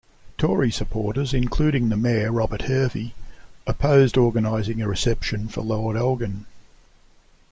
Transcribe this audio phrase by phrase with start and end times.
[0.39, 3.13] Tory supporters, including the mayor Robert Hervey,
[3.67, 6.47] opposed organizing a reception for Lord Elgin.